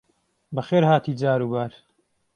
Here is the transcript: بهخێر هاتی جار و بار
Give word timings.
بهخێر 0.55 0.83
هاتی 0.91 1.13
جار 1.21 1.41
و 1.43 1.47
بار 1.53 1.71